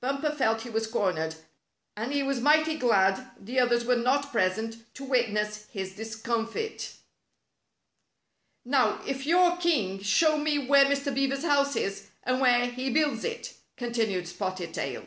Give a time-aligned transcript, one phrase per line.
[0.00, 1.34] Bumper felt he was cornered,
[1.96, 6.80] and he was mighty glad the others were not present to wit ness his discomfit.
[6.80, 11.12] Spotted Tail Shows Enmiiy 35 "Now, if you're king, show me where Mr.
[11.12, 15.04] Beaver's house is, and where he builds it!" con tinued Spotted Tail.